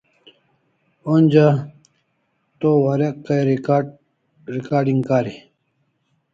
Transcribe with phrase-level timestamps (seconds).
[1.13, 1.47] Onja
[2.59, 3.41] to warek kai
[4.51, 5.35] recarding kari